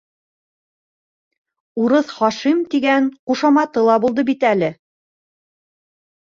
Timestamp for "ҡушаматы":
3.33-3.85